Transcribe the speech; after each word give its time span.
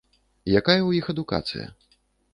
Якая 0.59 0.79
ў 0.85 0.91
іх 1.01 1.05
адукацыя? 1.13 1.67